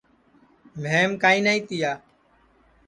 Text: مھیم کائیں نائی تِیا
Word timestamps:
مھیم 0.81 1.11
کائیں 1.21 1.43
نائی 1.45 1.61
تِیا 1.67 1.91